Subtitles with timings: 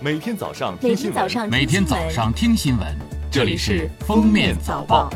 [0.00, 2.86] 每天早上每听新闻，天早上每天早上听新闻，
[3.32, 5.10] 这里是《封面早报》。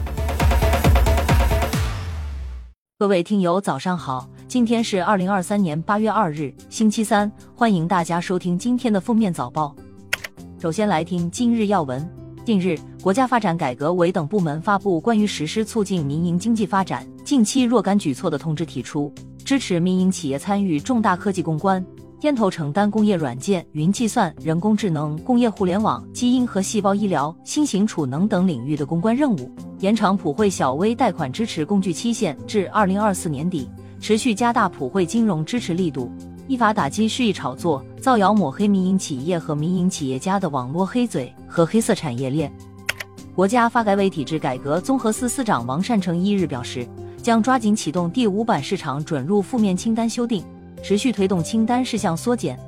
[2.98, 4.28] 各位听友，早上好！
[4.48, 9.72] 今天是二零二三年八月二日，星期三，欢迎大家收听今天的封面早报。
[10.60, 12.04] 首先来听今日要闻。
[12.44, 19.14] 近日，国家发展改革委等部门发布关于实施促进民营经济发展近期若干举措的通知，提出
[19.44, 21.84] 支持民营企业参与重大科技攻关，
[22.22, 36.08] 牵头承担工业软件、云计算、人工智能、工业互联网、基因和细胞医疗、新型储能等领域的攻关任务，延长普惠小微贷款支持工具期限至二零二四年底，持续加大普惠金融支持力度，
[36.46, 42.52] 依法打击蓄意炒作、造谣抹黑民营企业和民营企业家的网络黑嘴和黑色产业链。
[43.34, 46.86] 国家发改委体制改革综合司司长王善成一日表示，
[47.20, 50.44] 将抓紧启动第五版市场准入负面清单修订，
[50.82, 52.58] 持续推动清单事项缩减。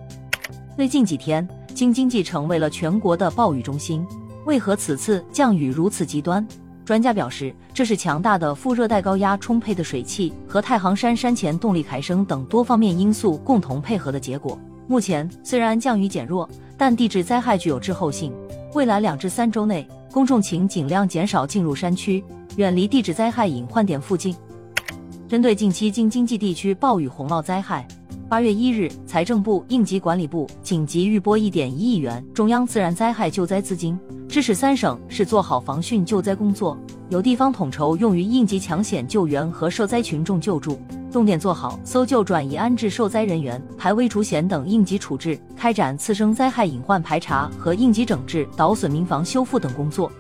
[0.77, 4.07] 最近几天，京津冀成为了全国的暴雨中心，
[4.47, 6.47] 为何此次降雨如此极端？
[6.85, 14.59] 专家表示，这是强大的副热带高压、充沛的水汽和太行山山前动力抬升等多方面因素共同配合的结果。
[14.87, 18.33] 目前虽然降雨减弱，但地质灾害具有滞后性，
[18.75, 22.23] 未来两至三周内，公众请尽量减少进入山区，
[22.57, 24.37] 远离地质灾害隐患点附近。
[25.27, 27.89] 针对近期京津冀地区暴雨洪涝灾害，
[28.27, 36.77] 八月一日，财政部、应急管理部紧急预拨一点一亿元中央自然灾害救灾资金，支持三省市做好防汛救灾工作，
[37.11, 40.81] 由地方统筹用于应急抢险救援和受灾群众救助，
[41.13, 50.11] 重点做好搜救、转移安置受灾人员、排危除险等应急处置，开展次生灾害隐患排查和应急整治、倒损民房修复等工作。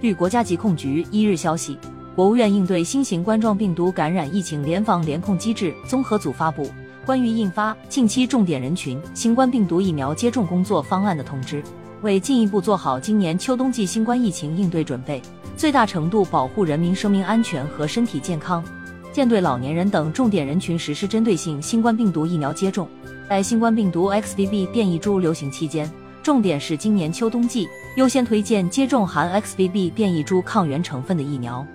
[0.00, 1.76] 据国家疾控局一日消息，
[2.14, 6.70] 国务院应对新型冠状病毒感染疫情联防联控机制综合组发布
[7.08, 11.62] 关于印发近期重点人群新冠病毒疫苗接种工作方案的通知，
[12.02, 15.22] 为进一步做好今年秋冬季新冠疫情应对准备，
[15.56, 18.62] 最大程度保护人民生命安全和身体健康，
[19.10, 22.86] 建对老年人等重点人群实施针对性新冠病毒疫苗接种。
[23.26, 25.90] 在新冠病毒 XBB 变异株流行期间，
[26.22, 27.66] 重点是今年秋冬季
[27.96, 31.66] 优先推荐接种含 XBB 变异株抗原成分的疫苗。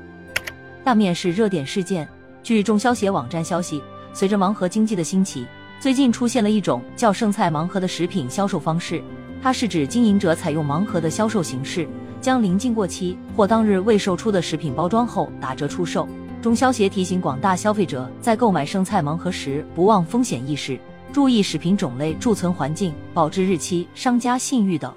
[0.85, 2.07] 下面是热点事件。
[2.43, 3.81] 据中消协网站消息，
[4.13, 5.45] 随着盲盒经济的兴起，
[5.79, 9.03] 最近出现了一种叫“剩菜盲盒”的食品销售方式。
[9.41, 11.87] 它是指经营者采用盲盒的销售形式，
[12.21, 16.07] 将临近过期或当日未售出的食品包装后打折出售。
[16.41, 20.79] 中消协提醒广大消费者，在购买剩菜盲盒时，不忘风险意识，
[21.11, 24.93] 注意食品种类、贮存环境、保质日期、商家信誉等。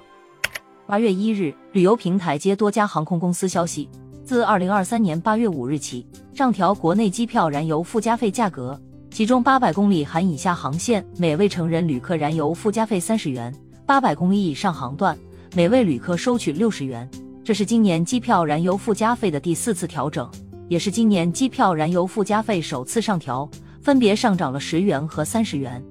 [0.85, 3.89] 八月一日，旅游平台接多家航空公司消息，
[4.23, 8.79] 自二零二三年八月五日起，上调国内机票燃油附加费价格，
[9.17, 13.51] 其中八百公里含以下航线每位成人旅客燃油附加费三十元，
[13.83, 15.17] 八百公里以上航段
[15.55, 17.09] 每位旅客收取六十元。
[17.43, 20.29] 这是今年机票燃油附加费的第四次调整，
[20.69, 23.49] 也是今年机票燃油附加费首次上调，
[23.81, 25.83] 分别上涨了十元和三十元。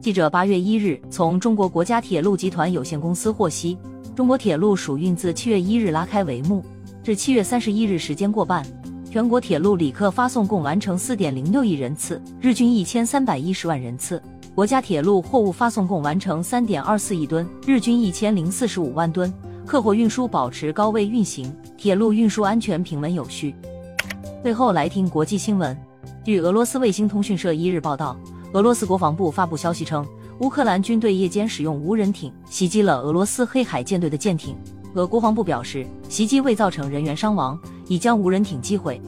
[0.00, 3.76] 记者八月一日从中国国家铁路集团有限公司获悉，
[4.16, 6.64] 中国铁路暑运自七月一日拉开帷幕，
[7.04, 8.64] 至七月三十一日时间过半，
[9.10, 14.20] 全国铁路旅客发送共完成四点零六亿人次，日均一千三百一十万人次；
[14.54, 19.32] 国家铁路货物发送共完成三点二四亿吨，日均一千零四十五万吨，
[19.64, 23.54] 客货运输保持高位运行，铁路运输安全平稳有序。
[24.42, 25.74] 最后来听国际新闻，
[26.22, 28.14] 据俄罗斯卫星通讯社一日报道。
[28.52, 30.06] 俄罗斯国防部发布消息称，
[30.40, 34.54] 乌克兰军队夜间使用无人艇袭击了俄罗斯黑海舰队的舰艇。
[34.94, 37.58] 俄国防部表示，袭击未造成人员伤亡，
[37.88, 39.00] 已将无人艇击毁。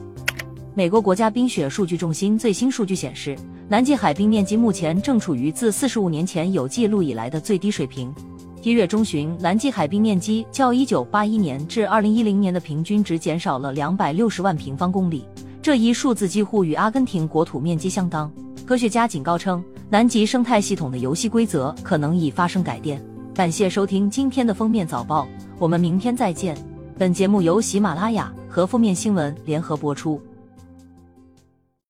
[0.73, 3.37] 美国国家冰雪数据中心最新数据显示，
[3.67, 8.13] 南极海冰面积目前正处于自四十五年前有记录以来的最低水平。
[8.63, 15.25] 一月中旬，南极海冰面积较一九八一年至二零一零年的平均值减少了两百六十万平方公里，
[15.61, 18.31] 这一数字几乎与阿根廷国土面积相当。
[18.65, 23.03] 科学家警告称，南极生态系统的游戏规则可能已发生改变。
[23.33, 26.55] 感谢收听今天的封面早报，我们明天再见。
[26.97, 30.21] 本节目由喜马拉雅和负面新闻联合播出。